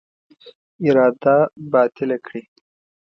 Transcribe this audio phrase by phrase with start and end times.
[0.85, 1.37] اراده
[1.71, 2.41] باطله کړي.